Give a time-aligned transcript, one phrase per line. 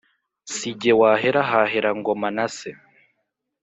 [0.53, 2.69] Si jye wahera hahera Ngoma na se